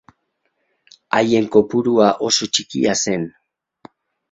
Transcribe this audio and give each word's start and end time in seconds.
Haien 1.17 1.51
kopurua 1.57 2.09
oso 2.31 2.51
txikia 2.55 2.99
zen. 3.07 3.31